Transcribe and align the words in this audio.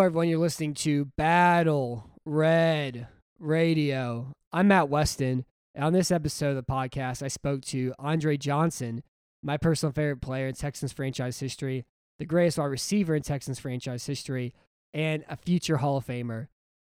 Hello, 0.00 0.06
everyone. 0.06 0.30
You're 0.30 0.38
listening 0.38 0.72
to 0.76 1.04
Battle 1.18 2.08
Red 2.24 3.06
Radio. 3.38 4.32
I'm 4.50 4.68
Matt 4.68 4.88
Weston. 4.88 5.44
On 5.76 5.92
this 5.92 6.10
episode 6.10 6.56
of 6.56 6.56
the 6.56 6.62
podcast, 6.62 7.22
I 7.22 7.28
spoke 7.28 7.60
to 7.66 7.92
Andre 7.98 8.38
Johnson, 8.38 9.02
my 9.42 9.58
personal 9.58 9.92
favorite 9.92 10.22
player 10.22 10.46
in 10.46 10.54
Texans 10.54 10.94
franchise 10.94 11.38
history, 11.38 11.84
the 12.18 12.24
greatest 12.24 12.56
wide 12.56 12.64
receiver 12.64 13.14
in 13.14 13.20
Texans 13.20 13.58
franchise 13.58 14.06
history, 14.06 14.54
and 14.94 15.22
a 15.28 15.36
future 15.36 15.76
Hall 15.76 15.98
of 15.98 16.06
Famer. 16.06 16.46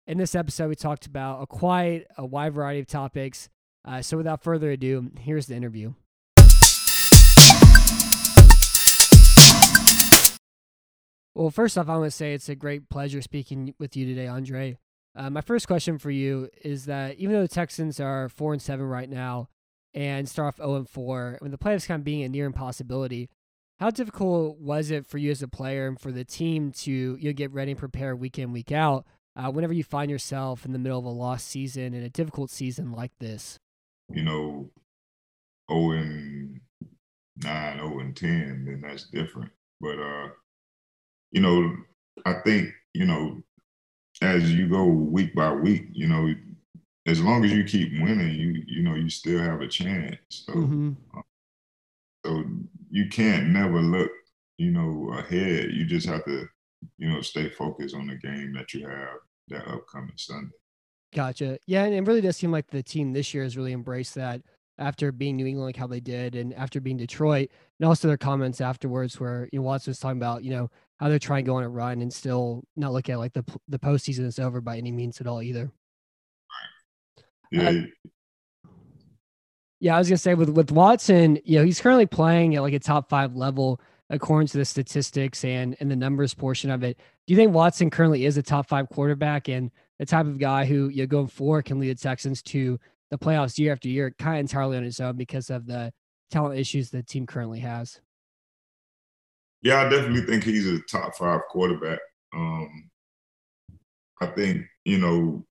In 0.07 0.17
this 0.17 0.37
episode, 0.37 0.69
we 0.69 0.77
talked 0.77 1.07
about 1.07 1.43
a 1.43 1.49
quite 1.49 2.07
a 2.17 2.25
wide 2.25 2.55
variety 2.55 2.79
of 2.79 2.87
topics. 2.87 3.49
Uh, 3.85 4.03
so, 4.03 4.19
without 4.19 4.45
further 4.45 4.71
ado, 4.71 5.11
here's 5.19 5.47
the 5.47 5.57
interview. 5.57 5.95
Well, 11.41 11.49
first 11.49 11.79
off, 11.79 11.89
I 11.89 11.97
want 11.97 12.05
to 12.05 12.11
say 12.11 12.35
it's 12.35 12.51
a 12.51 12.55
great 12.55 12.91
pleasure 12.91 13.23
speaking 13.23 13.75
with 13.79 13.97
you 13.97 14.05
today, 14.05 14.27
Andre. 14.27 14.77
Uh, 15.17 15.31
my 15.31 15.41
first 15.41 15.67
question 15.67 15.97
for 15.97 16.11
you 16.11 16.51
is 16.63 16.85
that 16.85 17.17
even 17.17 17.35
though 17.35 17.41
the 17.41 17.49
Texans 17.49 17.99
are 17.99 18.29
four 18.29 18.53
and 18.53 18.61
seven 18.61 18.85
right 18.85 19.09
now 19.09 19.49
and 19.95 20.29
start 20.29 20.49
off 20.49 20.57
zero 20.59 20.75
and 20.75 20.87
four, 20.87 21.39
with 21.41 21.51
the 21.51 21.57
playoffs 21.57 21.89
kind 21.89 21.99
of 21.99 22.05
being 22.05 22.25
a 22.25 22.29
near 22.29 22.45
impossibility, 22.45 23.31
how 23.79 23.89
difficult 23.89 24.59
was 24.59 24.91
it 24.91 25.07
for 25.07 25.17
you 25.17 25.31
as 25.31 25.43
a 25.43 25.49
player 25.49 25.89
and 25.89 25.99
for 25.99 26.13
the 26.13 26.27
team 26.27 26.73
to 26.73 26.93
you 26.93 27.31
know, 27.31 27.33
get 27.33 27.51
ready 27.53 27.71
and 27.71 27.81
prepare 27.81 28.15
week 28.15 28.39
in 28.39 28.53
week 28.53 28.71
out 28.71 29.07
uh, 29.35 29.51
whenever 29.51 29.73
you 29.73 29.83
find 29.83 30.11
yourself 30.11 30.67
in 30.67 30.73
the 30.73 30.79
middle 30.79 30.99
of 30.99 31.07
a 31.07 31.09
lost 31.09 31.49
season 31.49 31.95
and 31.95 32.05
a 32.05 32.11
difficult 32.11 32.51
season 32.51 32.93
like 32.93 33.13
this? 33.19 33.59
You 34.11 34.25
know, 34.25 34.71
0 35.73 35.93
and 35.93 36.61
9, 37.43 37.77
0 37.79 37.99
and 38.01 38.15
10, 38.15 38.29
then 38.67 38.83
that's 38.87 39.09
different. 39.09 39.53
But 39.81 39.99
uh, 39.99 40.29
you 41.33 41.41
know, 41.41 41.77
I 42.27 42.35
think, 42.45 42.71
you 42.95 43.07
know, 43.07 43.43
as 44.23 44.53
you 44.53 44.69
go 44.69 44.87
week 44.87 45.35
by 45.35 45.53
week, 45.53 45.87
you 45.93 46.09
know, 46.09 46.35
as 47.07 47.21
long 47.23 47.45
as 47.45 47.53
you 47.53 47.65
keep 47.65 47.93
winning, 48.03 48.35
you 48.35 48.63
you 48.67 48.83
know, 48.83 48.95
you 48.95 49.09
still 49.11 49.41
have 49.41 49.61
a 49.61 49.69
chance. 49.69 50.19
So 50.31 50.53
Mhm. 50.53 50.97
so 52.25 52.45
you 52.91 53.09
can't 53.09 53.49
never 53.49 53.81
look, 53.81 54.11
you 54.59 54.71
know, 54.71 55.13
ahead. 55.19 55.71
You 55.73 55.87
just 55.87 56.07
have 56.07 56.25
to, 56.27 56.47
you 56.99 57.09
know, 57.09 57.21
stay 57.23 57.49
focused 57.49 57.95
on 57.95 58.07
the 58.07 58.17
game 58.17 58.53
that 58.55 58.75
you 58.75 58.87
have 58.87 59.19
that 59.49 59.67
upcoming 59.69 60.17
Sunday. 60.17 60.53
Gotcha. 61.13 61.59
Yeah, 61.67 61.85
and 61.85 61.95
it 61.95 62.03
really 62.03 62.21
does 62.21 62.37
seem 62.37 62.53
like 62.53 62.69
the 62.71 62.83
team 62.83 63.13
this 63.13 63.35
year 63.35 63.43
has 63.43 63.57
really 63.57 63.73
embraced 63.73 64.15
that 64.15 64.43
after 64.79 65.13
being 65.13 65.37
New 65.37 65.47
England 65.47 65.67
like 65.67 65.77
how 65.77 65.87
they 65.87 66.01
did 66.01 66.37
and 66.37 66.55
after 66.55 66.81
being 66.81 66.97
Detroit 66.97 67.51
and 67.79 67.87
also 67.87 68.07
their 68.09 68.17
comments 68.17 68.61
afterwards 68.61 69.19
where 69.19 69.49
you 69.53 69.59
know 69.59 69.65
Watson 69.65 69.91
was 69.91 69.99
talking 69.99 70.19
about, 70.19 70.45
you 70.45 70.51
know, 70.51 70.71
how 71.01 71.09
they're 71.09 71.19
trying 71.19 71.45
to 71.45 71.49
go 71.49 71.57
on 71.57 71.63
a 71.63 71.69
run 71.69 72.03
and 72.03 72.13
still 72.13 72.63
not 72.77 72.93
look 72.93 73.09
at 73.09 73.19
like 73.19 73.33
the 73.33 73.45
the 73.69 73.79
postseason 73.79 74.27
is 74.27 74.39
over 74.39 74.61
by 74.61 74.77
any 74.77 74.93
means 74.93 75.19
at 75.21 75.27
all 75.27 75.41
either. 75.41 75.73
Yeah, 77.51 77.83
Yeah, 79.81 79.97
I 79.97 79.99
was 79.99 80.09
gonna 80.09 80.19
say 80.19 80.35
with 80.35 80.51
with 80.51 80.71
Watson, 80.71 81.39
you 81.45 81.59
know, 81.59 81.65
he's 81.65 81.81
currently 81.81 82.05
playing 82.05 82.55
at 82.55 82.63
like 82.63 82.75
a 82.75 82.79
top 82.79 83.09
five 83.09 83.35
level 83.35 83.81
according 84.11 84.49
to 84.49 84.59
the 84.59 84.65
statistics 84.65 85.43
and 85.43 85.75
and 85.81 85.91
the 85.91 85.97
numbers 85.97 86.35
portion 86.35 86.71
of 86.71 86.85
it. 86.85 86.99
Do 87.27 87.33
you 87.33 87.37
think 87.37 87.55
Watson 87.55 87.89
currently 87.89 88.27
is 88.27 88.37
a 88.37 88.43
top 88.43 88.69
five 88.69 88.91
quarterback 88.91 89.49
and 89.49 89.71
the 89.99 90.05
type 90.07 90.27
of 90.27 90.39
guy 90.39 90.67
who 90.67 90.89
you 90.89 91.03
know, 91.03 91.07
going 91.07 91.29
forward 91.29 91.65
can 91.65 91.79
lead 91.79 91.97
the 91.97 92.01
Texans 92.01 92.43
to 92.43 92.79
the 93.11 93.19
playoffs 93.19 93.59
year 93.59 93.73
after 93.73 93.89
year, 93.89 94.15
kind 94.19 94.37
of 94.37 94.41
entirely 94.41 94.77
on 94.77 94.85
his 94.85 95.01
own 95.01 95.17
because 95.17 95.49
of 95.49 95.67
the 95.67 95.93
talent 96.31 96.59
issues 96.59 96.91
the 96.91 97.03
team 97.03 97.27
currently 97.27 97.61
has? 97.61 98.01
Yeah, 99.63 99.81
I 99.81 99.89
definitely 99.89 100.23
think 100.23 100.45
he's 100.45 100.67
a 100.67 100.81
top 100.91 101.17
five 101.17 101.43
quarterback. 101.51 101.99
Um, 102.35 102.91
I 104.21 104.27
think 104.27 104.67
you 104.85 104.99
know, 104.99 105.45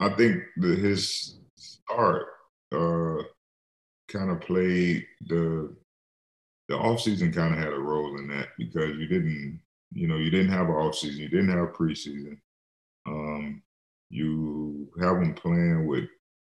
I 0.00 0.10
think 0.10 0.42
that 0.58 0.78
his 0.78 1.38
start 1.56 2.26
uh, 2.72 3.22
kind 4.08 4.30
of 4.30 4.40
played 4.40 5.06
the 5.28 5.74
the 6.68 6.74
offseason 6.74 7.34
kind 7.34 7.54
of 7.54 7.60
had 7.60 7.72
a 7.72 7.78
role 7.78 8.18
in 8.18 8.28
that 8.28 8.48
because 8.58 8.96
you 8.96 9.06
didn't, 9.06 9.60
you 9.92 10.06
know, 10.06 10.16
you 10.16 10.30
didn't 10.30 10.52
have 10.52 10.68
an 10.68 10.74
offseason, 10.74 11.18
you 11.18 11.28
didn't 11.28 11.50
have 11.50 11.74
preseason. 11.74 12.38
Um, 13.06 13.62
you 14.10 14.88
have 15.00 15.16
him 15.18 15.34
playing 15.34 15.86
with, 15.86 16.08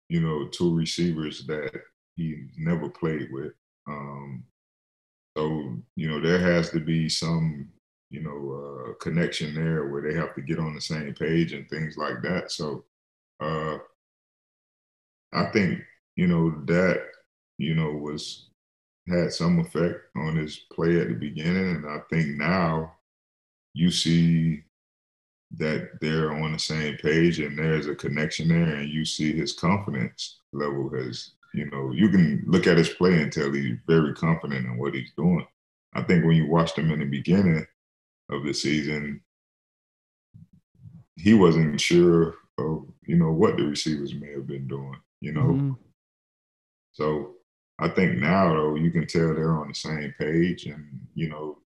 you 0.08 0.20
know, 0.20 0.48
two 0.48 0.74
receivers 0.74 1.46
that 1.46 1.70
he 2.16 2.46
never 2.58 2.88
played 2.88 3.28
with. 3.32 3.52
Um, 3.88 4.44
so, 5.38 5.76
you 5.94 6.10
know, 6.10 6.20
there 6.20 6.40
has 6.40 6.70
to 6.70 6.80
be 6.80 7.08
some, 7.08 7.68
you 8.10 8.22
know, 8.22 8.90
uh, 8.90 8.94
connection 8.94 9.54
there 9.54 9.86
where 9.86 10.02
they 10.02 10.12
have 10.18 10.34
to 10.34 10.42
get 10.42 10.58
on 10.58 10.74
the 10.74 10.80
same 10.80 11.14
page 11.14 11.52
and 11.52 11.68
things 11.68 11.96
like 11.96 12.22
that. 12.22 12.50
So, 12.50 12.84
uh, 13.38 13.78
I 15.32 15.44
think, 15.52 15.78
you 16.16 16.26
know, 16.26 16.50
that, 16.64 17.02
you 17.56 17.76
know, 17.76 17.90
was 17.92 18.48
had 19.08 19.32
some 19.32 19.60
effect 19.60 20.00
on 20.16 20.34
his 20.34 20.56
play 20.72 21.00
at 21.00 21.06
the 21.06 21.14
beginning. 21.14 21.76
And 21.76 21.86
I 21.86 22.00
think 22.10 22.36
now 22.36 22.94
you 23.74 23.92
see 23.92 24.64
that 25.52 26.00
they're 26.00 26.32
on 26.32 26.50
the 26.50 26.58
same 26.58 26.96
page 26.96 27.38
and 27.38 27.56
there's 27.56 27.86
a 27.86 27.94
connection 27.94 28.48
there 28.48 28.74
and 28.74 28.90
you 28.90 29.04
see 29.04 29.32
his 29.36 29.52
confidence 29.52 30.40
level 30.52 30.90
has 30.90 31.34
you 31.54 31.70
know 31.70 31.90
you 31.92 32.08
can 32.10 32.44
look 32.46 32.66
at 32.66 32.78
his 32.78 32.90
play 32.90 33.22
and 33.22 33.32
tell 33.32 33.50
he's 33.52 33.78
very 33.86 34.14
confident 34.14 34.66
in 34.66 34.78
what 34.78 34.94
he's 34.94 35.12
doing. 35.16 35.46
I 35.94 36.02
think 36.02 36.24
when 36.24 36.36
you 36.36 36.46
watched 36.46 36.76
him 36.76 36.90
in 36.90 37.00
the 37.00 37.06
beginning 37.06 37.66
of 38.30 38.44
the 38.44 38.52
season 38.52 39.22
he 41.16 41.34
wasn't 41.34 41.80
sure 41.80 42.34
of 42.58 42.86
you 43.06 43.16
know 43.16 43.32
what 43.32 43.56
the 43.56 43.64
receivers 43.64 44.14
may 44.14 44.32
have 44.32 44.46
been 44.46 44.68
doing 44.68 44.96
you 45.20 45.32
know? 45.32 45.48
Mhm. 45.52 45.76
so 46.92 47.34
i 47.78 47.88
think 47.88 48.18
now 48.18 48.52
though 48.52 48.74
you 48.76 48.90
can 48.90 49.06
tell 49.06 49.34
they're 49.34 49.56
on 49.56 49.68
the 49.68 49.74
same 49.74 50.14
page 50.18 50.66
and 50.66 51.00
you 51.14 51.28
know 51.28 51.58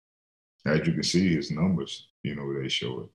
as 0.65 0.85
you 0.87 0.93
can 0.93 1.03
see 1.03 1.33
his 1.35 1.51
numbers 1.51 2.09
you 2.23 2.35
know 2.35 2.61
they 2.61 2.69
show 2.69 3.01
it. 3.01 3.09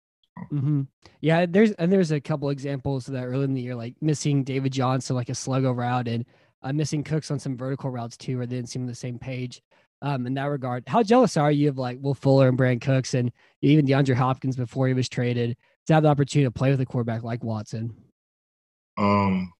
Hmm 0.50 0.83
Yeah, 1.22 1.47
there's 1.47 1.72
and 1.72 1.91
there's 1.91 2.10
a 2.10 2.21
couple 2.21 2.50
examples 2.50 3.09
of 3.09 3.15
that 3.15 3.25
early 3.25 3.44
in 3.44 3.54
the 3.54 3.62
year, 3.62 3.75
like 3.75 3.94
missing 4.03 4.44
David 4.44 4.72
Johnson 4.72 5.16
like 5.16 5.31
a 5.31 5.33
sluggo 5.33 5.75
route, 5.75 6.09
and 6.09 6.27
uh, 6.69 6.72
missing 6.72 7.04
Cooks 7.04 7.31
on 7.31 7.38
some 7.38 7.56
vertical 7.56 7.91
routes 7.91 8.16
too, 8.16 8.38
where 8.38 8.47
they 8.47 8.56
didn't 8.56 8.71
seem 8.71 8.82
on 8.82 8.88
the 8.88 8.94
same 8.94 9.19
page. 9.19 9.62
Um, 10.03 10.27
in 10.27 10.34
that 10.34 10.44
regard, 10.44 10.84
how 10.87 11.03
jealous 11.03 11.37
are 11.38 11.50
you 11.50 11.71
of 11.71 11.78
like 11.78 11.99
Will 12.00 12.15
Fuller 12.15 12.49
and 12.49 12.59
Brandin 12.59 12.82
Cooks 12.82 13.15
and 13.15 13.32
even 13.62 13.87
DeAndre 13.87 14.15
Hopkins 14.15 14.56
before 14.56 14.88
he 14.88 14.94
was 14.94 15.09
traded 15.09 15.56
to 15.87 15.94
have 15.94 16.03
the 16.03 16.09
opportunity 16.10 16.47
to 16.47 16.50
play 16.50 16.71
with 16.71 16.81
a 16.81 16.87
quarterback 16.87 17.22
like 17.22 17.43
Watson? 17.43 17.94
Um, 18.99 19.53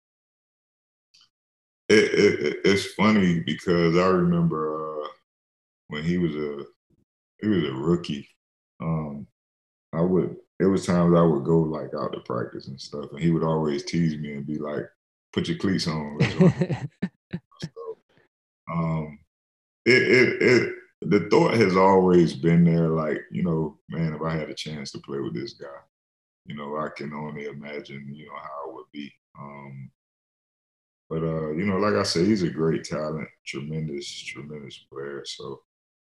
it, 1.89 2.05
it 2.15 2.41
it- 2.47 2.57
it's 2.65 2.93
funny 2.95 3.41
because 3.41 3.97
I 3.97 4.07
remember 4.07 5.05
uh, 5.05 5.09
when 5.89 6.03
he 6.05 6.19
was 6.19 6.35
a 6.35 6.65
he 7.41 7.49
was 7.49 7.65
a 7.65 7.73
rookie. 7.73 8.29
Um, 8.81 9.27
I 9.93 10.03
would 10.03 10.37
there 10.59 10.71
was 10.71 10.87
times 10.87 11.15
I 11.17 11.23
would 11.23 11.45
go 11.45 11.61
like 11.61 11.91
out 11.95 12.13
to 12.13 12.21
practice 12.21 12.69
and 12.69 12.81
stuff, 12.81 13.07
and 13.13 13.21
he 13.21 13.31
would 13.31 13.45
always 13.45 13.85
tease 13.85 14.17
me 14.19 14.35
and 14.35 14.47
be 14.47 14.59
like, 14.59 14.85
"Put 15.37 15.49
your 15.49 15.59
cleats 15.59 15.87
on." 15.87 16.19
so, 17.63 17.99
um, 18.73 19.19
it 19.85 20.03
it 20.03 20.43
it 20.43 20.75
the 21.03 21.29
thought 21.31 21.55
has 21.55 21.77
always 21.77 22.35
been 22.35 22.65
there, 22.65 22.89
like 22.89 23.19
you 23.31 23.43
know, 23.43 23.79
man, 23.89 24.15
if 24.15 24.23
I 24.23 24.35
had 24.35 24.51
a 24.51 24.55
chance 24.55 24.91
to 24.93 24.99
play 25.01 25.21
with 25.21 25.35
this 25.35 25.55
guy, 25.55 25.81
you 26.47 26.57
know, 26.57 26.77
I 26.79 26.89
can 26.97 27.13
only 27.13 27.47
imagine, 27.47 28.09
you 28.15 28.27
know, 28.27 28.37
how 28.37 28.71
it 28.71 28.75
would 28.75 28.91
be. 28.93 29.13
Um, 29.39 29.91
but 31.11 31.23
uh, 31.23 31.51
you 31.53 31.67
know, 31.67 31.77
like 31.77 31.95
I 31.95 32.03
said, 32.03 32.27
he's 32.27 32.43
a 32.43 32.51
great 32.51 32.85
talent, 32.85 33.29
tremendous, 33.47 34.09
tremendous 34.25 34.79
player. 34.93 35.23
So 35.25 35.63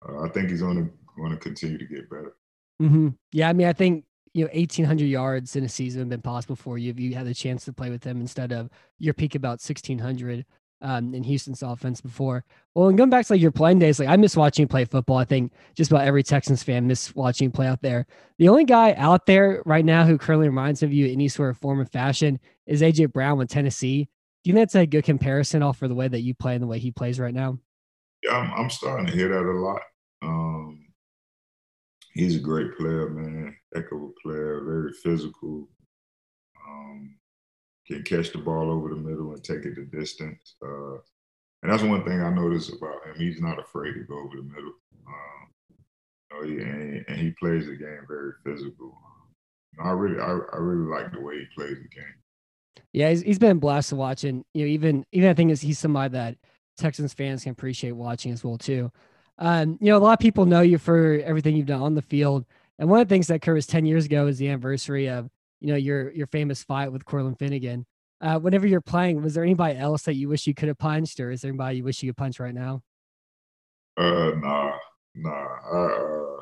uh, 0.07 0.24
I 0.24 0.30
think 0.30 0.50
he's 0.50 0.62
going 0.62 0.86
to 0.86 0.92
going 1.18 1.31
to 1.31 1.38
continue 1.38 1.77
to 1.77 1.86
get 1.86 2.10
better. 2.10 2.36
hmm 2.80 3.10
Yeah, 3.31 3.50
I 3.50 3.54
mean, 3.54 3.68
I 3.68 3.74
think 3.74 4.06
you 4.33 4.43
know, 4.45 4.49
eighteen 4.53 4.85
hundred 4.85 5.05
yards 5.07 5.55
in 5.55 5.63
a 5.63 5.69
season 5.69 6.01
have 6.01 6.09
been 6.09 6.21
possible 6.21 6.55
for 6.55 6.77
you 6.77 6.91
if 6.91 6.99
you 6.99 7.13
had 7.15 7.25
the 7.27 7.33
chance 7.33 7.65
to 7.65 7.73
play 7.73 7.89
with 7.89 8.03
him 8.03 8.21
instead 8.21 8.51
of 8.51 8.69
your 8.97 9.13
peak 9.13 9.35
about 9.35 9.61
sixteen 9.61 9.99
hundred. 9.99 10.45
um, 10.81 11.13
in 11.13 11.23
Houston's 11.23 11.61
offense 11.61 11.99
before. 12.01 12.45
Well, 12.73 12.87
and 12.87 12.97
going 12.97 13.09
back 13.09 13.25
to 13.25 13.33
like 13.33 13.41
your 13.41 13.51
playing 13.51 13.79
days, 13.79 13.99
like 13.99 14.07
I 14.07 14.15
miss 14.15 14.37
watching 14.37 14.63
you 14.63 14.67
play 14.67 14.85
football. 14.85 15.17
I 15.17 15.25
think 15.25 15.51
just 15.75 15.91
about 15.91 16.05
every 16.07 16.23
Texans 16.23 16.63
fan 16.63 16.87
miss 16.87 17.13
watching 17.15 17.45
you 17.47 17.51
play 17.51 17.67
out 17.67 17.81
there. 17.81 18.05
The 18.37 18.47
only 18.47 18.63
guy 18.63 18.93
out 18.93 19.25
there 19.25 19.61
right 19.65 19.83
now 19.83 20.05
who 20.05 20.17
currently 20.17 20.47
reminds 20.47 20.81
of 20.81 20.93
you 20.93 21.07
in 21.07 21.11
any 21.11 21.27
sort 21.27 21.49
of 21.49 21.57
form 21.57 21.81
of 21.81 21.91
fashion 21.91 22.39
is 22.65 22.81
AJ 22.81 23.11
Brown 23.11 23.37
with 23.37 23.49
Tennessee. 23.49 24.07
Do 24.43 24.49
you 24.49 24.53
think 24.53 24.61
that's 24.69 24.75
a 24.75 24.85
good 24.85 25.03
comparison 25.03 25.61
off 25.61 25.77
for 25.77 25.89
the 25.89 25.95
way 25.95 26.07
that 26.07 26.21
you 26.21 26.33
play 26.33 26.53
and 26.53 26.63
the 26.63 26.67
way 26.67 26.79
he 26.79 26.91
plays 26.91 27.19
right 27.19 27.33
now? 27.33 27.59
Yeah, 28.23 28.37
I'm, 28.37 28.53
I'm 28.53 28.69
starting 28.69 29.05
to 29.07 29.11
hear 29.11 29.27
that 29.27 29.43
a 29.43 29.51
lot. 29.59 29.81
Um, 30.21 30.78
he's 32.13 32.35
a 32.35 32.39
great 32.39 32.77
player, 32.77 33.09
man. 33.09 33.56
Heck 33.73 33.91
of 33.91 34.01
a 34.01 34.09
player, 34.21 34.63
very 34.63 34.94
physical. 34.94 35.67
Um, 36.67 37.15
can 37.88 38.03
catch 38.03 38.31
the 38.31 38.38
ball 38.38 38.71
over 38.71 38.89
the 38.89 38.95
middle 38.95 39.33
and 39.33 39.44
take 39.44 39.65
it 39.65 39.75
the 39.75 39.97
distance. 39.97 40.56
Uh, 40.63 40.97
and 41.61 41.71
that's 41.71 41.83
one 41.83 42.03
thing 42.06 42.21
I 42.21 42.29
noticed 42.29 42.71
about 42.71 43.06
him. 43.06 43.15
He's 43.17 43.41
not 43.41 43.59
afraid 43.59 43.94
to 43.94 44.01
go 44.01 44.19
over 44.19 44.38
the 44.38 44.44
middle. 44.44 44.73
Um, 45.07 45.75
you 46.47 46.57
know, 46.57 46.63
he, 46.63 46.69
and, 46.69 47.06
and, 47.07 47.17
he 47.17 47.31
plays 47.31 47.65
the 47.65 47.75
game 47.75 48.06
very 48.07 48.33
physical. 48.45 48.97
You 49.73 49.83
know, 49.83 49.89
I 49.89 49.91
really, 49.91 50.21
I, 50.21 50.38
I, 50.53 50.57
really 50.57 50.88
like 50.88 51.11
the 51.11 51.19
way 51.19 51.39
he 51.39 51.45
plays 51.56 51.77
the 51.77 51.89
game. 51.89 52.83
Yeah, 52.94 53.09
he's, 53.09 53.21
he's 53.21 53.39
been 53.39 53.59
blessed 53.59 53.89
to 53.89 53.95
watch, 53.95 54.23
and 54.23 54.45
you 54.53 54.65
know, 54.65 54.71
even 54.71 55.06
even 55.11 55.29
I 55.29 55.33
think 55.33 55.51
is 55.51 55.61
he's 55.61 55.79
somebody 55.79 56.13
that 56.13 56.38
Texans 56.77 57.13
fans 57.13 57.44
can 57.44 57.51
appreciate 57.51 57.91
watching 57.91 58.31
as 58.31 58.44
well 58.44 58.57
too. 58.57 58.91
Um, 59.39 59.77
you 59.80 59.89
know, 59.89 59.97
a 59.97 60.00
lot 60.00 60.13
of 60.13 60.19
people 60.19 60.45
know 60.45 60.62
you 60.62 60.77
for 60.77 61.21
everything 61.24 61.56
you've 61.56 61.65
done 61.65 61.81
on 61.81 61.95
the 61.95 62.01
field, 62.01 62.45
and 62.77 62.89
one 62.89 63.00
of 63.00 63.07
the 63.07 63.13
things 63.13 63.27
that 63.27 63.45
was 63.47 63.65
ten 63.65 63.86
years 63.86 64.06
ago 64.06 64.27
is 64.27 64.38
the 64.38 64.50
anniversary 64.50 65.07
of 65.07 65.30
you 65.62 65.68
know 65.68 65.75
your 65.75 66.12
your 66.12 66.27
famous 66.27 66.63
fight 66.63 66.91
with 66.91 67.06
Cortland 67.06 67.39
Finnegan. 67.39 67.86
Uh, 68.21 68.38
whenever 68.38 68.68
you're 68.68 68.81
playing, 68.81 69.21
was 69.21 69.33
there 69.33 69.44
anybody 69.44 69.80
else 69.80 70.03
that 70.03 70.15
you 70.15 70.27
wish 70.27 70.45
you 70.45 70.53
could 70.53 70.68
have 70.68 70.77
punched, 70.77 71.19
or 71.21 71.31
is 71.31 71.41
there 71.41 71.50
anybody 71.50 71.77
you 71.77 71.83
wish 71.86 72.03
you 72.03 72.09
could 72.09 72.18
punch 72.18 72.39
right 72.39 72.53
now? 72.53 72.81
Uh, 73.95 74.31
nah, 74.36 74.74
nah. 75.15 75.31
I, 75.74 75.77
uh, 75.77 76.39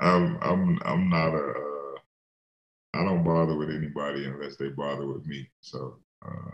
I'm, 0.00 0.38
I'm, 0.42 0.80
I'm 0.84 1.08
not 1.08 1.34
a. 1.34 1.38
Uh, 1.38 1.98
I 2.94 3.04
don't 3.04 3.24
bother 3.24 3.56
with 3.56 3.70
anybody 3.70 4.26
unless 4.26 4.56
they 4.56 4.68
bother 4.68 5.06
with 5.06 5.24
me. 5.26 5.48
So, 5.60 5.98
uh, 6.26 6.50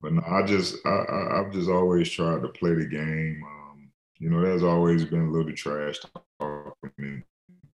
but 0.00 0.14
no, 0.14 0.22
I 0.26 0.42
just, 0.46 0.76
I, 0.86 1.04
I, 1.10 1.42
have 1.42 1.52
just 1.52 1.68
always 1.68 2.08
tried 2.10 2.42
to 2.42 2.48
play 2.48 2.74
the 2.74 2.86
game. 2.86 3.42
Um, 3.44 3.63
you 4.24 4.30
know, 4.30 4.40
there's 4.40 4.62
always 4.62 5.04
been 5.04 5.28
a 5.28 5.30
little 5.30 5.52
trash 5.52 6.00
talking 6.40 6.72
and 6.98 7.22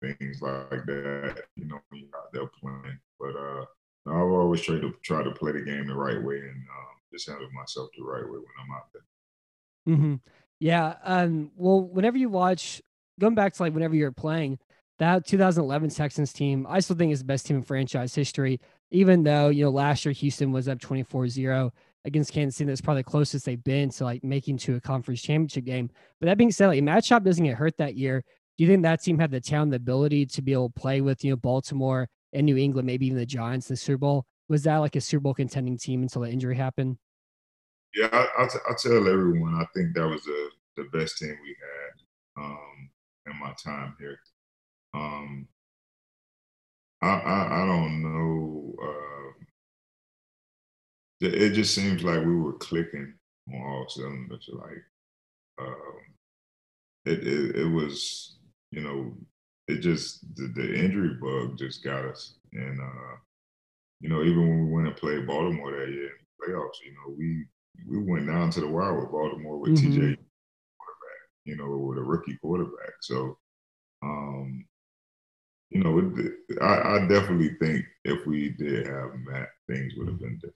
things 0.01 0.41
like 0.41 0.85
that, 0.85 1.41
you 1.57 1.65
know, 1.65 1.77
when 1.89 1.99
you're 1.99 2.17
out 2.17 2.31
there 2.31 2.47
playing. 2.61 2.97
But 3.19 3.35
uh, 3.35 3.65
I've 4.07 4.31
always 4.31 4.61
tried 4.61 4.79
to 4.79 4.93
try 5.03 5.23
to 5.23 5.31
play 5.31 5.51
the 5.51 5.59
game 5.59 5.87
the 5.87 5.93
right 5.93 6.23
way 6.23 6.37
and 6.37 6.55
um, 6.55 6.95
just 7.11 7.27
handle 7.27 7.49
myself 7.51 7.89
the 7.97 8.05
right 8.05 8.23
way 8.23 8.37
when 8.37 8.45
I'm 8.61 8.71
out 8.73 8.87
there. 8.93 9.93
Mm-hmm. 9.93 10.15
Yeah. 10.61 10.95
Um, 11.03 11.51
well, 11.57 11.81
whenever 11.81 12.17
you 12.17 12.29
watch, 12.29 12.81
going 13.19 13.35
back 13.35 13.53
to 13.55 13.63
like 13.63 13.73
whenever 13.73 13.95
you're 13.95 14.13
playing, 14.13 14.57
that 14.99 15.27
2011 15.27 15.89
Texans 15.89 16.31
team, 16.31 16.65
I 16.69 16.79
still 16.79 16.95
think 16.95 17.11
is 17.11 17.19
the 17.19 17.25
best 17.25 17.45
team 17.45 17.57
in 17.57 17.63
franchise 17.63 18.15
history. 18.15 18.61
Even 18.89 19.23
though 19.23 19.49
you 19.49 19.65
know 19.65 19.69
last 19.69 20.05
year 20.05 20.13
Houston 20.13 20.53
was 20.53 20.69
up 20.69 20.77
24-0 20.77 21.71
against 22.07 22.33
Kansas 22.33 22.57
City, 22.57 22.69
that's 22.69 22.81
probably 22.81 23.03
the 23.03 23.09
closest 23.09 23.45
they've 23.45 23.63
been 23.63 23.89
to 23.91 24.03
like 24.03 24.23
making 24.23 24.57
to 24.59 24.75
a 24.75 24.81
conference 24.81 25.21
championship 25.21 25.65
game. 25.65 25.89
But 26.19 26.27
that 26.27 26.37
being 26.37 26.51
said, 26.51 26.67
like 26.67 26.83
Matt 26.83 27.03
Schaub 27.03 27.23
doesn't 27.23 27.43
get 27.43 27.55
hurt 27.55 27.77
that 27.77 27.95
year 27.95 28.23
do 28.57 28.63
you 28.63 28.69
think 28.69 28.81
that 28.83 29.03
team 29.03 29.19
had 29.19 29.29
the 29.29 29.39
talent, 29.39 29.71
the 29.71 29.77
ability 29.77 30.25
to 30.25 30.41
be 30.41 30.51
able 30.51 30.69
to 30.69 30.79
play 30.79 31.01
with, 31.01 31.23
you 31.23 31.29
know, 31.29 31.35
Baltimore 31.35 32.09
and 32.33 32.45
New 32.45 32.57
England, 32.57 32.87
maybe 32.87 33.05
even 33.05 33.17
the 33.17 33.25
Giants 33.25 33.69
in 33.69 33.73
the 33.73 33.77
Super 33.77 33.99
Bowl? 33.99 34.25
Was 34.49 34.63
that 34.63 34.77
like 34.77 34.95
a 34.95 35.01
Super 35.01 35.21
Bowl 35.21 35.35
contending 35.35 35.77
team 35.77 36.01
until 36.01 36.23
the 36.23 36.31
injury 36.31 36.55
happened? 36.55 36.97
Yeah, 37.93 38.09
I, 38.11 38.43
I, 38.43 38.47
t- 38.47 38.57
I 38.67 38.73
tell 38.77 39.07
everyone 39.07 39.55
I 39.55 39.65
think 39.75 39.93
that 39.93 40.07
was 40.07 40.23
the, 40.23 40.49
the 40.75 40.83
best 40.97 41.19
team 41.19 41.37
we 41.43 41.55
had 41.61 42.43
um, 42.43 42.89
in 43.27 43.39
my 43.39 43.53
time 43.63 43.95
here. 43.99 44.19
Um, 44.95 45.47
I, 47.03 47.09
I, 47.09 47.63
I 47.63 47.65
don't 47.67 48.01
know. 48.01 48.73
Uh, 48.81 49.16
it 51.19 51.51
just 51.51 51.73
seems 51.73 52.03
like 52.03 52.19
we 52.19 52.35
were 52.35 52.53
clicking 52.53 53.13
on 53.53 53.61
all 53.61 53.89
cylinders. 53.89 54.49
Like 54.51 54.83
um, 55.59 55.99
it, 57.05 57.27
it, 57.27 57.55
it 57.57 57.71
was 57.71 58.37
you 58.71 58.81
know, 58.81 59.13
it 59.67 59.79
just 59.79 60.25
the, 60.35 60.51
the 60.55 60.75
injury 60.75 61.15
bug 61.21 61.57
just 61.57 61.83
got 61.83 62.05
us. 62.05 62.35
And 62.53 62.79
uh, 62.79 63.15
you 64.01 64.09
know, 64.09 64.23
even 64.23 64.47
when 64.47 64.65
we 64.65 64.73
went 64.73 64.87
and 64.87 64.95
played 64.95 65.27
Baltimore 65.27 65.71
that 65.71 65.89
year 65.89 66.09
in 66.09 66.17
the 66.19 66.53
playoffs, 66.53 66.79
you 66.85 66.93
know, 66.93 67.15
we 67.17 67.45
we 67.89 68.11
went 68.11 68.27
down 68.27 68.49
to 68.51 68.61
the 68.61 68.67
wire 68.67 68.99
with 68.99 69.11
Baltimore 69.11 69.59
with 69.59 69.75
mm-hmm. 69.75 69.91
TJ 69.91 70.17
quarterback, 70.77 71.23
you 71.45 71.55
know, 71.55 71.77
with 71.77 71.97
a 71.97 72.01
rookie 72.01 72.37
quarterback. 72.41 72.93
So 73.01 73.37
um, 74.03 74.65
you 75.69 75.83
know, 75.83 75.99
it, 75.99 76.61
I, 76.61 76.97
I, 76.97 77.07
definitely 77.07 77.55
think 77.59 77.85
if 78.05 78.25
we 78.25 78.49
did 78.49 78.87
have 78.87 79.09
Matt, 79.25 79.49
things 79.67 79.93
would 79.97 80.07
have 80.07 80.19
been 80.19 80.35
different. 80.35 80.55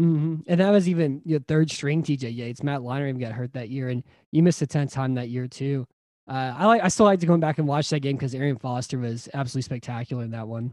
Mm-hmm. 0.00 0.36
And 0.46 0.60
that 0.60 0.70
was 0.70 0.88
even 0.88 1.22
your 1.24 1.40
third 1.40 1.70
string 1.70 2.02
TJ 2.02 2.34
Yates. 2.34 2.62
Matt 2.62 2.80
Leinart 2.80 3.08
even 3.08 3.20
got 3.20 3.32
hurt 3.32 3.52
that 3.54 3.68
year, 3.68 3.88
and 3.88 4.02
you 4.32 4.42
missed 4.42 4.62
a 4.62 4.66
10th 4.66 4.92
time 4.92 5.14
that 5.14 5.28
year 5.28 5.46
too. 5.46 5.86
Uh, 6.28 6.54
I 6.56 6.66
like. 6.66 6.82
I 6.82 6.88
still 6.88 7.06
like 7.06 7.20
to 7.20 7.26
go 7.26 7.36
back 7.36 7.58
and 7.58 7.68
watch 7.68 7.88
that 7.90 8.00
game 8.00 8.16
because 8.16 8.34
Arian 8.34 8.58
Foster 8.58 8.98
was 8.98 9.28
absolutely 9.32 9.62
spectacular 9.62 10.24
in 10.24 10.32
that 10.32 10.48
one. 10.48 10.72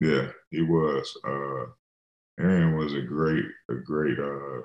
Yeah, 0.00 0.30
he 0.50 0.62
was. 0.62 1.16
Uh, 1.24 1.66
Arian 2.42 2.76
was 2.76 2.92
a 2.94 3.02
great, 3.02 3.44
a 3.70 3.74
great. 3.74 4.18
Uh, 4.18 4.62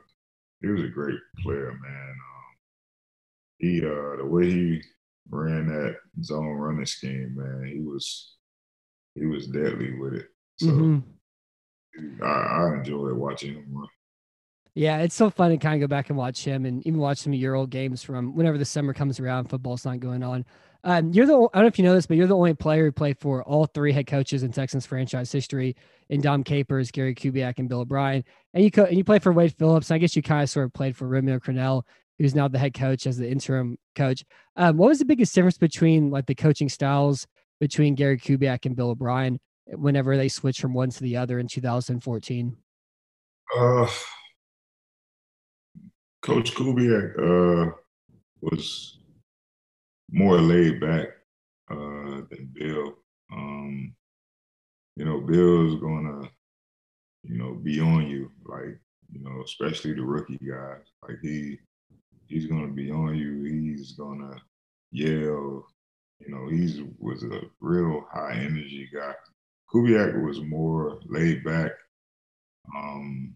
he 0.62 0.68
was 0.68 0.81
a 0.81 0.88
great 0.88 1.19
player, 1.44 1.77
man. 1.81 2.09
Um, 2.09 2.56
he, 3.59 3.79
uh, 3.85 4.15
the 4.18 4.25
way 4.25 4.50
he 4.50 4.81
ran 5.29 5.68
that 5.68 5.97
zone 6.24 6.47
running 6.47 6.85
scheme, 6.85 7.35
man, 7.35 7.71
he 7.71 7.79
was, 7.79 8.35
he 9.13 9.25
was 9.25 9.47
deadly 9.47 9.94
with 10.00 10.13
it. 10.13 10.27
So 10.57 10.68
mm-hmm. 10.68 11.00
I, 12.24 12.26
I 12.26 12.74
enjoyed 12.78 13.14
watching 13.14 13.56
him. 13.56 13.88
Yeah, 14.76 15.00
it's 15.00 15.16
so 15.16 15.32
fun 15.32 15.50
to 15.50 15.58
kind 15.58 15.82
of 15.82 15.90
go 15.90 15.92
back 15.92 16.10
and 16.10 16.18
watch 16.18 16.44
him 16.44 16.66
and 16.66 16.86
even 16.86 17.00
watch 17.00 17.18
some 17.18 17.34
of 17.34 17.40
your 17.40 17.56
old 17.56 17.72
games 17.72 18.04
from 18.04 18.36
whenever 18.36 18.60
the 18.60 18.66
summer 18.66 18.94
comes 18.94 19.20
around, 19.20 19.50
football's 19.50 19.86
not 19.86 20.00
going 20.00 20.22
on. 20.22 20.46
Um, 20.84 21.12
you're 21.12 21.26
the 21.26 21.34
I 21.34 21.58
don't 21.58 21.64
know 21.64 21.68
if 21.68 21.80
you 21.80 21.84
know 21.84 21.96
this, 21.96 22.06
but 22.06 22.16
you're 22.16 22.28
the 22.28 22.36
only 22.36 22.54
player 22.54 22.86
who 22.86 22.92
played 22.92 23.18
for 23.18 23.44
all 23.44 23.66
three 23.66 23.92
head 23.92 24.06
coaches 24.06 24.44
in 24.44 24.52
Texans 24.52 24.86
franchise 24.86 25.32
history 25.32 25.76
in 26.10 26.22
Dom 26.22 26.44
Capers, 26.44 26.92
Gary 26.92 27.16
Kubiak, 27.16 27.58
and 27.58 27.68
Bill 27.68 27.80
O'Brien. 27.80 28.24
And 28.54 28.64
you 28.64 28.70
co- 28.70 28.86
and 28.86 28.96
you 28.96 29.04
played 29.04 29.24
for 29.24 29.34
Wade 29.34 29.56
Phillips. 29.58 29.90
I 29.90 29.98
guess 29.98 30.16
you 30.16 30.22
kind 30.22 30.44
of 30.44 30.50
sort 30.50 30.66
of 30.68 30.74
played 30.74 30.96
for 30.96 31.08
Romeo 31.08 31.40
Crennel, 31.40 31.82
who's 32.20 32.36
now 32.36 32.48
the 32.48 32.60
head 32.60 32.76
coach 32.76 33.08
as 33.08 33.18
the 33.18 33.28
interim 33.28 33.78
coach. 33.96 34.24
Um, 34.56 34.78
what 34.78 34.90
was 34.90 35.00
the 35.00 35.06
biggest 35.06 35.34
difference 35.34 35.58
between 35.58 36.12
like 36.12 36.28
the 36.28 36.36
coaching 36.36 36.70
styles 36.70 37.26
between 37.60 37.96
Gary 37.96 38.20
Kubiak 38.20 38.68
and 38.68 38.76
Bill 38.76 38.92
O'Brien 38.92 39.40
whenever 39.74 40.18
they 40.18 40.30
switched 40.30 40.62
from 40.62 40.74
one 40.74 40.90
to 40.90 41.04
the 41.04 41.18
other 41.18 41.40
in 41.40 41.48
2014? 41.48 42.56
Uh, 43.56 43.88
Coach 46.22 46.53
Kubiak 46.53 47.18
uh, 47.18 47.72
was 48.41 49.00
more 50.12 50.39
laid 50.39 50.80
back 50.80 51.08
uh, 51.70 52.22
than 52.30 52.50
Bill. 52.53 52.94
Um, 53.32 53.94
you 54.96 55.06
know, 55.06 55.22
Bill's 55.22 55.80
gonna, 55.80 56.30
you 57.24 57.38
know, 57.38 57.53
be 57.53 57.80
on 57.80 58.08
you, 58.08 58.32
like, 58.46 58.80
you 59.12 59.24
know, 59.24 59.41
especially 59.44 59.94
the 59.94 60.03
rookie 60.03 60.38
guys. 60.38 60.82
Like 61.08 61.20
he 61.22 61.60
he's 62.27 62.48
gonna 62.48 62.74
be 62.74 62.91
on 62.91 63.15
you. 63.15 63.44
He's 63.44 63.94
gonna 63.94 64.36
yell. 64.91 65.65
You 66.20 66.30
know, 66.30 66.48
he's 66.50 66.82
was 67.00 67.24
a 67.24 67.41
real 67.62 68.06
high 68.12 68.34
energy 68.34 68.89
guy. 68.94 69.13
Kubiak 69.74 70.25
was 70.25 70.41
more 70.41 71.00
laid 71.05 71.43
back. 71.43 71.71
Um, 72.75 73.36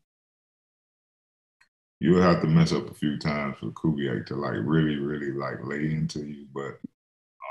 you'll 1.99 2.21
have 2.21 2.41
to 2.41 2.47
mess 2.47 2.71
up 2.71 2.89
a 2.89 2.93
few 2.93 3.17
times 3.17 3.57
for 3.59 3.67
Kubiak 3.71 4.25
to 4.27 4.35
like 4.35 4.57
really, 4.63 4.95
really 4.97 5.31
like 5.31 5.63
lay 5.63 5.91
into 5.91 6.25
you. 6.25 6.47
But 6.53 6.79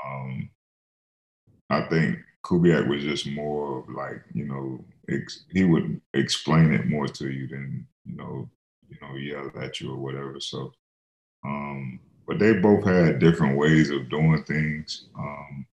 um, 0.05 0.49
I 1.69 1.81
think 1.83 2.19
Kubiak 2.43 2.87
was 2.87 3.03
just 3.03 3.27
more 3.27 3.79
of 3.79 3.89
like, 3.89 4.23
you 4.33 4.45
know, 4.45 4.83
ex- 5.09 5.45
he 5.51 5.63
would 5.63 6.01
explain 6.13 6.73
it 6.73 6.87
more 6.87 7.07
to 7.07 7.29
you 7.31 7.47
than, 7.47 7.87
you 8.05 8.15
know, 8.17 8.49
you 8.89 8.97
know, 9.01 9.15
yell 9.15 9.51
at 9.63 9.79
you 9.79 9.91
or 9.91 9.97
whatever. 9.97 10.39
So, 10.39 10.73
um, 11.45 11.99
but 12.27 12.39
they 12.39 12.53
both 12.53 12.83
had 12.83 13.19
different 13.19 13.57
ways 13.57 13.89
of 13.89 14.09
doing 14.09 14.43
things. 14.43 15.07
Um, 15.17 15.65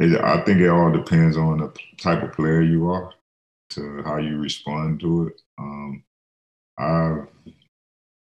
it, 0.00 0.18
I 0.18 0.42
think 0.44 0.60
it 0.60 0.68
all 0.68 0.90
depends 0.90 1.36
on 1.36 1.58
the 1.58 1.72
type 1.98 2.22
of 2.22 2.32
player 2.32 2.62
you 2.62 2.88
are 2.88 3.12
to 3.70 4.02
how 4.02 4.16
you 4.16 4.38
respond 4.38 5.00
to 5.00 5.28
it. 5.28 5.40
Um, 5.58 6.02
I 6.78 7.16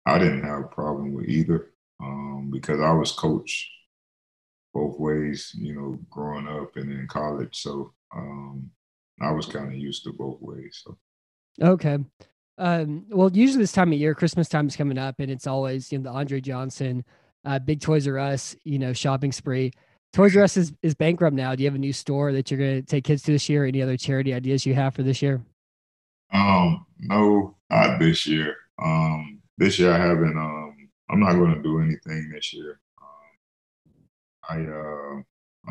I 0.05 0.17
didn't 0.17 0.43
have 0.43 0.61
a 0.61 0.67
problem 0.67 1.13
with 1.13 1.27
either 1.29 1.71
um, 2.01 2.49
because 2.51 2.81
I 2.81 2.91
was 2.91 3.11
coached 3.11 3.69
both 4.73 4.99
ways, 4.99 5.51
you 5.55 5.75
know, 5.75 5.99
growing 6.09 6.47
up 6.47 6.75
and 6.75 6.91
in 6.91 7.07
college. 7.07 7.61
So 7.61 7.93
um, 8.15 8.71
I 9.21 9.31
was 9.31 9.45
kind 9.45 9.67
of 9.67 9.77
used 9.77 10.03
to 10.05 10.13
both 10.13 10.41
ways. 10.41 10.81
So 10.83 10.97
okay. 11.61 11.99
Um, 12.57 13.05
well, 13.09 13.31
usually 13.31 13.63
this 13.63 13.71
time 13.71 13.93
of 13.93 13.99
year, 13.99 14.15
Christmas 14.15 14.49
time 14.49 14.67
is 14.67 14.75
coming 14.75 14.97
up, 14.97 15.15
and 15.19 15.29
it's 15.29 15.47
always 15.47 15.91
you 15.91 15.99
know 15.99 16.11
the 16.11 16.17
Andre 16.17 16.41
Johnson, 16.41 17.05
uh, 17.45 17.59
big 17.59 17.79
Toys 17.79 18.07
R 18.07 18.17
Us, 18.17 18.55
you 18.63 18.79
know, 18.79 18.91
shopping 18.91 19.31
spree. 19.31 19.71
Toys 20.11 20.35
R 20.35 20.43
Us 20.43 20.57
is, 20.57 20.73
is 20.81 20.95
bankrupt 20.95 21.35
now. 21.35 21.53
Do 21.55 21.63
you 21.63 21.69
have 21.69 21.75
a 21.75 21.79
new 21.79 21.93
store 21.93 22.31
that 22.33 22.49
you're 22.49 22.59
going 22.59 22.81
to 22.81 22.85
take 22.85 23.03
kids 23.03 23.21
to 23.23 23.31
this 23.31 23.47
year? 23.47 23.65
Any 23.65 23.81
other 23.81 23.97
charity 23.97 24.33
ideas 24.33 24.65
you 24.65 24.73
have 24.73 24.95
for 24.95 25.03
this 25.03 25.21
year? 25.21 25.41
Um, 26.33 26.85
no, 26.99 27.55
not 27.69 27.99
this 27.99 28.25
year. 28.25 28.55
Um, 28.81 29.41
this 29.57 29.77
year 29.77 29.91
I 29.91 29.97
haven't. 29.97 30.37
Um, 30.37 30.89
I'm 31.11 31.19
not 31.19 31.33
going 31.33 31.55
to 31.55 31.61
do 31.61 31.79
anything 31.79 32.31
this 32.33 32.53
year. 32.53 32.79
Um, 33.01 34.67
I 34.67 34.71
uh, 34.71 35.21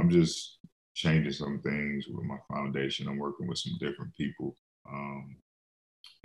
I'm 0.00 0.10
just 0.10 0.58
changing 0.94 1.32
some 1.32 1.60
things 1.60 2.06
with 2.08 2.24
my 2.24 2.38
foundation. 2.52 3.08
I'm 3.08 3.18
working 3.18 3.48
with 3.48 3.58
some 3.58 3.76
different 3.80 4.14
people. 4.16 4.56
Um, 4.88 5.36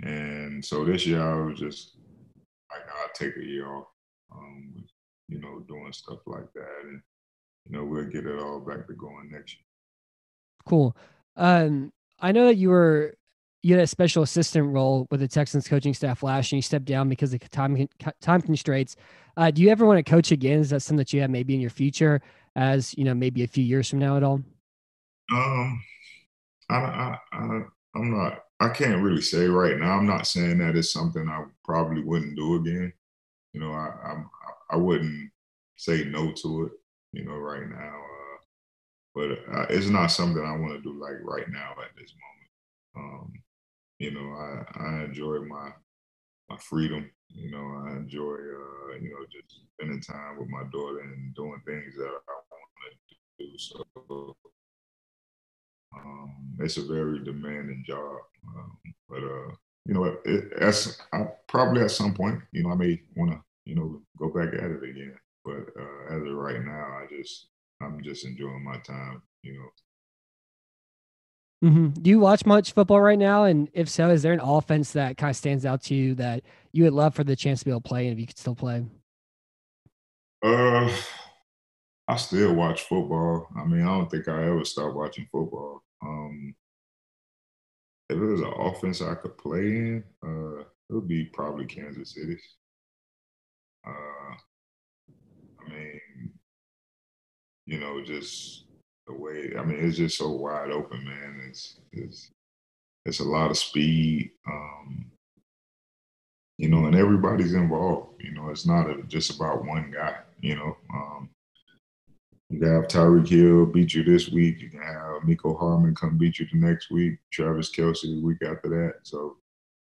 and 0.02 0.64
so 0.64 0.84
this 0.84 1.06
year 1.06 1.22
I 1.22 1.46
was 1.46 1.58
just 1.58 1.96
like, 2.70 2.82
I'll 2.88 3.10
take 3.14 3.36
a 3.36 3.44
year 3.44 3.72
off, 3.72 3.86
um, 4.34 4.84
you 5.28 5.40
know, 5.40 5.60
doing 5.68 5.92
stuff 5.92 6.18
like 6.26 6.52
that. 6.54 6.80
And, 6.84 7.00
you 7.66 7.76
know, 7.76 7.84
we'll 7.84 8.04
get 8.04 8.26
it 8.26 8.38
all 8.38 8.60
back 8.60 8.86
to 8.86 8.94
going 8.94 9.30
next 9.30 9.54
year. 9.54 9.64
Cool. 10.66 10.96
Um, 11.36 11.92
I 12.20 12.32
know 12.32 12.46
that 12.46 12.56
you 12.56 12.70
were 12.70 13.14
you 13.62 13.74
had 13.74 13.82
a 13.82 13.86
special 13.86 14.22
assistant 14.22 14.72
role 14.72 15.06
with 15.10 15.20
the 15.20 15.28
Texans 15.28 15.66
coaching 15.66 15.94
staff 15.94 16.22
last 16.22 16.52
year. 16.52 16.56
And 16.56 16.58
you 16.58 16.62
stepped 16.62 16.84
down 16.84 17.08
because 17.08 17.32
of 17.32 17.50
time 17.50 17.88
time 18.20 18.42
constraints. 18.42 18.96
Uh, 19.36 19.50
do 19.50 19.62
you 19.62 19.70
ever 19.70 19.86
want 19.86 20.04
to 20.04 20.10
coach 20.10 20.32
again? 20.32 20.60
Is 20.60 20.70
that 20.70 20.80
something 20.80 20.98
that 20.98 21.12
you 21.12 21.22
have 21.22 21.30
maybe 21.30 21.54
in 21.54 21.60
your 21.60 21.70
future, 21.70 22.20
as 22.56 22.96
you 22.96 23.04
know, 23.04 23.14
maybe 23.14 23.42
a 23.42 23.48
few 23.48 23.64
years 23.64 23.88
from 23.88 23.98
now 23.98 24.16
at 24.16 24.22
all? 24.22 24.42
Um, 25.32 25.82
I, 26.68 26.76
I, 26.76 27.18
I 27.32 27.60
I'm 27.96 28.16
not. 28.16 28.40
I 28.60 28.68
can't 28.68 29.02
really 29.02 29.22
say 29.22 29.46
right 29.46 29.78
now. 29.78 29.92
I'm 29.92 30.06
not 30.06 30.26
saying 30.26 30.58
that 30.58 30.76
it's 30.76 30.92
something 30.92 31.28
I 31.28 31.44
probably 31.64 32.02
wouldn't 32.02 32.36
do 32.36 32.56
again. 32.56 32.92
You 33.52 33.60
know, 33.60 33.72
I 33.72 33.90
I'm, 34.06 34.30
I 34.70 34.76
wouldn't 34.76 35.30
say 35.76 36.04
no 36.04 36.32
to 36.32 36.66
it. 36.66 36.72
You 37.14 37.24
know, 37.24 37.36
right 37.36 37.68
now. 37.68 37.96
Uh, 38.02 38.38
but 39.14 39.30
uh, 39.54 39.66
it's 39.70 39.88
not 39.88 40.08
something 40.08 40.44
I 40.44 40.56
want 40.56 40.74
to 40.74 40.82
do 40.82 40.98
like 41.00 41.22
right 41.22 41.48
now 41.50 41.72
at 41.82 41.96
this 41.96 42.12
moment. 42.24 42.50
Um, 42.96 43.32
you 43.98 44.10
know, 44.12 44.32
I 44.32 44.64
I 44.84 45.04
enjoy 45.04 45.40
my 45.40 45.70
my 46.50 46.58
freedom. 46.58 47.10
You 47.28 47.50
know, 47.52 47.84
I 47.86 47.92
enjoy 47.96 48.34
uh, 48.34 48.96
you 49.00 49.10
know 49.10 49.26
just 49.32 49.62
spending 49.74 50.00
time 50.00 50.38
with 50.38 50.48
my 50.48 50.64
daughter 50.72 51.00
and 51.00 51.34
doing 51.34 51.62
things 51.66 51.94
that 51.96 52.06
I 52.06 52.34
want 52.50 52.98
to 53.08 53.46
do. 53.46 53.58
So 53.58 54.36
um, 55.96 56.34
it's 56.60 56.76
a 56.76 56.84
very 56.84 57.24
demanding 57.24 57.84
job, 57.86 58.18
um, 58.48 58.78
but 59.08 59.22
uh, 59.22 59.54
you 59.86 59.94
know, 59.94 60.04
it, 60.24 60.52
as 60.60 60.98
I, 61.12 61.26
probably 61.48 61.82
at 61.82 61.90
some 61.90 62.14
point, 62.14 62.40
you 62.52 62.64
know, 62.64 62.70
I 62.70 62.76
may 62.76 63.00
want 63.16 63.32
to, 63.32 63.42
you 63.64 63.76
know, 63.76 64.02
go 64.18 64.28
back 64.30 64.54
at 64.54 64.70
it 64.70 64.82
again. 64.82 65.16
But 65.44 65.68
uh, 65.78 66.16
as 66.16 66.22
of 66.22 66.34
right 66.34 66.64
now, 66.64 66.98
I 67.02 67.06
just, 67.10 67.48
I'm 67.82 68.02
just 68.02 68.24
enjoying 68.24 68.64
my 68.64 68.78
time. 68.78 69.22
You 69.42 69.52
know. 69.54 69.68
Mm-hmm. 71.68 71.88
Do 72.02 72.10
you 72.10 72.18
watch 72.18 72.44
much 72.44 72.72
football 72.72 73.00
right 73.00 73.18
now? 73.18 73.44
And 73.44 73.68
if 73.72 73.88
so, 73.88 74.10
is 74.10 74.22
there 74.22 74.32
an 74.32 74.40
offense 74.40 74.92
that 74.92 75.16
kind 75.16 75.30
of 75.30 75.36
stands 75.36 75.64
out 75.64 75.82
to 75.84 75.94
you 75.94 76.14
that 76.16 76.42
you 76.72 76.84
would 76.84 76.92
love 76.92 77.14
for 77.14 77.24
the 77.24 77.36
chance 77.36 77.60
to 77.60 77.64
be 77.64 77.70
able 77.70 77.80
to 77.80 77.88
play, 77.88 78.06
and 78.06 78.12
if 78.12 78.20
you 78.20 78.26
could 78.26 78.38
still 78.38 78.54
play? 78.54 78.84
Uh, 80.42 80.94
I 82.06 82.16
still 82.16 82.54
watch 82.54 82.82
football. 82.82 83.48
I 83.56 83.64
mean, 83.64 83.80
I 83.80 83.86
don't 83.86 84.10
think 84.10 84.28
I 84.28 84.44
ever 84.44 84.64
stopped 84.64 84.94
watching 84.94 85.26
football. 85.32 85.82
Um, 86.04 86.54
if 88.10 88.18
it 88.18 88.20
was 88.20 88.40
an 88.40 88.52
offense 88.58 89.00
I 89.00 89.14
could 89.14 89.38
play 89.38 89.60
in, 89.60 90.04
uh, 90.22 90.60
it 90.60 90.92
would 90.92 91.08
be 91.08 91.24
probably 91.32 91.64
Kansas 91.64 92.14
City. 92.14 92.36
Uh, 93.86 94.34
I 95.64 95.70
mean, 95.70 96.00
you 97.66 97.78
know, 97.78 98.02
just 98.04 98.64
the 99.06 99.14
way. 99.14 99.52
I 99.58 99.64
mean, 99.64 99.78
it's 99.80 99.96
just 99.96 100.18
so 100.18 100.30
wide 100.30 100.70
open, 100.70 101.04
man. 101.04 101.42
It's 101.48 101.76
it's 101.92 102.30
it's 103.04 103.20
a 103.20 103.24
lot 103.24 103.50
of 103.50 103.58
speed. 103.58 104.30
Um, 104.48 105.10
you 106.58 106.68
know, 106.68 106.86
and 106.86 106.94
everybody's 106.94 107.54
involved. 107.54 108.22
You 108.22 108.32
know, 108.32 108.48
it's 108.50 108.66
not 108.66 108.88
a, 108.88 109.02
just 109.02 109.34
about 109.34 109.64
one 109.64 109.90
guy. 109.90 110.16
You 110.40 110.56
know, 110.56 110.76
um, 110.92 111.30
you 112.50 112.60
can 112.60 112.72
have 112.72 112.88
Tyreek 112.88 113.28
Hill 113.28 113.66
beat 113.66 113.94
you 113.94 114.04
this 114.04 114.28
week. 114.28 114.60
You 114.60 114.70
can 114.70 114.82
have 114.82 115.22
Mecole 115.22 115.58
Hardman 115.58 115.94
come 115.94 116.16
beat 116.18 116.38
you 116.38 116.46
the 116.52 116.58
next 116.58 116.90
week. 116.90 117.18
Travis 117.32 117.70
Kelce 117.70 118.02
the 118.02 118.22
week 118.22 118.42
after 118.42 118.68
that. 118.68 118.94
So 119.02 119.36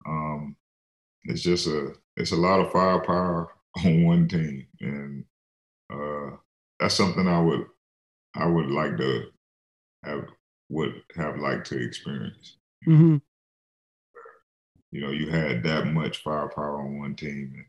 um, 0.06 0.56
it's 1.24 1.42
just 1.42 1.66
a 1.66 1.92
it's 2.16 2.32
a 2.32 2.36
lot 2.36 2.60
of 2.60 2.72
firepower 2.72 3.52
on 3.84 4.04
one 4.04 4.28
team, 4.28 4.66
and 4.80 5.24
uh, 5.92 6.36
that's 6.78 6.94
something 6.94 7.26
I 7.26 7.40
would 7.40 7.66
I 8.34 8.46
would 8.46 8.70
like 8.70 8.96
to 8.98 9.24
have 10.04 10.24
would 10.68 11.02
have 11.16 11.38
liked 11.38 11.66
to 11.68 11.82
experience. 11.82 12.56
Mm-hmm. 12.86 13.16
You 14.90 15.00
know, 15.00 15.10
you 15.10 15.30
had 15.30 15.62
that 15.64 15.88
much 15.88 16.22
firepower 16.22 16.80
on 16.80 16.98
one 16.98 17.14
team, 17.14 17.52
and 17.54 17.64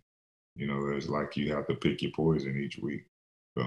you 0.56 0.68
know 0.68 0.96
it's 0.96 1.10
like 1.10 1.36
you 1.36 1.54
have 1.54 1.68
to 1.68 1.75
pick 1.75 2.01
your 2.01 2.12
poison 2.16 2.58
each 2.58 2.78
week. 2.82 3.06
So 3.58 3.66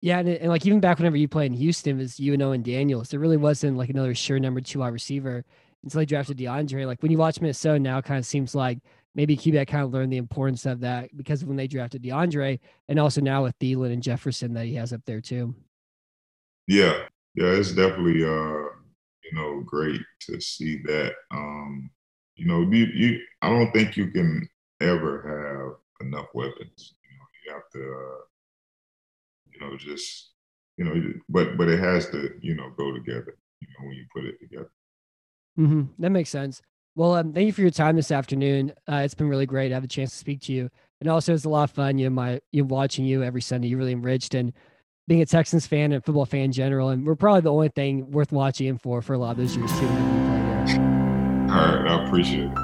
yeah, 0.00 0.18
and, 0.18 0.28
and, 0.28 0.48
like 0.48 0.66
even 0.66 0.80
back 0.80 0.98
whenever 0.98 1.16
you 1.16 1.28
played 1.28 1.52
in 1.52 1.58
Houston, 1.58 1.96
it 1.96 2.02
was 2.02 2.20
you 2.20 2.32
and 2.32 2.42
Owen 2.42 2.62
Daniels. 2.62 3.10
There 3.10 3.20
really 3.20 3.36
wasn't 3.36 3.76
like 3.76 3.90
another 3.90 4.14
sure 4.14 4.38
number 4.38 4.60
two 4.60 4.80
wide 4.80 4.92
receiver 4.92 5.44
until 5.82 5.98
they 5.98 6.06
drafted 6.06 6.38
DeAndre. 6.38 6.86
Like 6.86 7.02
when 7.02 7.12
you 7.12 7.18
watch 7.18 7.40
Minnesota 7.40 7.78
now, 7.78 8.00
kind 8.00 8.18
of 8.18 8.26
seems 8.26 8.54
like 8.54 8.78
maybe 9.14 9.36
Kubiak 9.36 9.68
kind 9.68 9.84
of 9.84 9.92
learned 9.92 10.12
the 10.12 10.18
importance 10.18 10.66
of 10.66 10.80
that 10.80 11.16
because 11.16 11.42
of 11.42 11.48
when 11.48 11.56
they 11.56 11.66
drafted 11.66 12.02
DeAndre, 12.02 12.58
and 12.88 12.98
also 12.98 13.20
now 13.20 13.44
with 13.44 13.58
Thielen 13.58 13.92
and 13.92 14.02
Jefferson 14.02 14.54
that 14.54 14.66
he 14.66 14.74
has 14.74 14.92
up 14.92 15.02
there 15.06 15.20
too. 15.20 15.54
Yeah, 16.66 17.02
yeah, 17.34 17.48
it's 17.48 17.72
definitely 17.72 18.24
uh, 18.24 18.68
you 19.24 19.32
know 19.32 19.62
great 19.64 20.00
to 20.22 20.40
see 20.40 20.82
that. 20.84 21.14
Um, 21.30 21.90
you 22.36 22.46
know, 22.46 22.62
you, 22.62 22.86
you 22.86 23.20
I 23.42 23.48
don't 23.48 23.72
think 23.72 23.96
you 23.96 24.10
can 24.10 24.48
ever 24.80 25.76
have 26.00 26.06
enough 26.06 26.26
weapons. 26.34 26.94
You 27.04 27.16
know, 27.16 27.26
you 27.46 27.52
have 27.52 27.70
to. 27.72 27.80
Uh, 27.80 28.24
you 29.54 29.60
know, 29.60 29.76
just 29.76 30.32
you 30.76 30.84
know, 30.84 30.94
but 31.28 31.56
but 31.56 31.68
it 31.68 31.78
has 31.78 32.08
to 32.10 32.30
you 32.42 32.54
know 32.54 32.70
go 32.76 32.92
together. 32.92 33.36
You 33.60 33.68
know, 33.68 33.86
when 33.86 33.96
you 33.96 34.06
put 34.14 34.24
it 34.24 34.40
together. 34.40 34.70
Mm-hmm. 35.58 35.82
That 36.02 36.10
makes 36.10 36.30
sense. 36.30 36.60
Well, 36.96 37.14
um, 37.14 37.32
thank 37.32 37.46
you 37.46 37.52
for 37.52 37.62
your 37.62 37.70
time 37.70 37.96
this 37.96 38.12
afternoon. 38.12 38.72
Uh, 38.88 39.02
it's 39.04 39.14
been 39.14 39.28
really 39.28 39.46
great 39.46 39.68
to 39.68 39.74
have 39.74 39.82
a 39.82 39.88
chance 39.88 40.10
to 40.12 40.16
speak 40.16 40.40
to 40.42 40.52
you, 40.52 40.70
and 41.00 41.10
also 41.10 41.34
it's 41.34 41.44
a 41.44 41.48
lot 41.48 41.64
of 41.64 41.72
fun. 41.72 41.98
You 41.98 42.06
know, 42.06 42.14
my 42.14 42.40
you 42.52 42.64
watching 42.64 43.04
you 43.04 43.24
every 43.24 43.42
Sunday. 43.42 43.68
You 43.68 43.78
really 43.78 43.92
enriched 43.92 44.34
and 44.34 44.52
being 45.08 45.20
a 45.20 45.26
Texans 45.26 45.66
fan 45.66 45.92
and 45.92 46.04
football 46.04 46.24
fan 46.24 46.42
in 46.42 46.52
general, 46.52 46.90
and 46.90 47.04
we're 47.04 47.16
probably 47.16 47.40
the 47.40 47.52
only 47.52 47.68
thing 47.68 48.10
worth 48.12 48.30
watching 48.30 48.78
for 48.78 49.02
for 49.02 49.14
a 49.14 49.18
lot 49.18 49.32
of 49.32 49.38
those 49.38 49.56
years 49.56 49.72
too. 49.72 49.86
All 49.86 51.60
right, 51.60 51.86
I 51.86 52.06
appreciate 52.06 52.44
it. 52.44 52.63